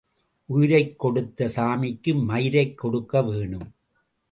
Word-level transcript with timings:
உயிரைக் 0.45 0.99
கொடுத்த 0.99 1.51
சாமிக்கு 1.55 2.23
மயிரைக் 2.23 2.77
கொடுக்க 2.77 3.21
வேணும். 3.21 3.71